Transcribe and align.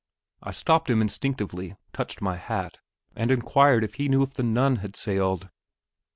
I 0.41 0.49
stopped 0.49 0.89
him 0.89 0.99
instinctively, 0.99 1.75
touched 1.93 2.23
my 2.23 2.35
hat, 2.35 2.79
and 3.15 3.29
inquired 3.29 3.83
if 3.83 3.93
he 4.01 4.09
knew 4.09 4.23
if 4.23 4.33
the 4.33 4.41
Nun 4.41 4.77
had 4.77 4.95
sailed. 4.95 5.49